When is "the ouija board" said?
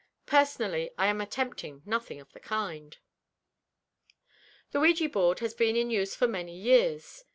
4.71-5.41